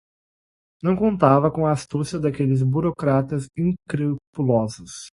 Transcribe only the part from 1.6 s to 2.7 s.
a astúcia daqueles